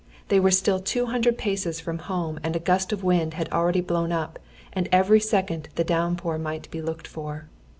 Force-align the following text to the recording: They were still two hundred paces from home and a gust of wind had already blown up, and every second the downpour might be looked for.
They 0.29 0.39
were 0.39 0.49
still 0.49 0.79
two 0.79 1.05
hundred 1.05 1.37
paces 1.37 1.79
from 1.79 1.99
home 1.99 2.39
and 2.41 2.55
a 2.55 2.59
gust 2.59 2.91
of 2.91 3.03
wind 3.03 3.35
had 3.35 3.47
already 3.51 3.81
blown 3.81 4.11
up, 4.11 4.39
and 4.73 4.89
every 4.91 5.19
second 5.19 5.69
the 5.75 5.83
downpour 5.83 6.39
might 6.39 6.71
be 6.71 6.81
looked 6.81 7.05
for. 7.07 7.47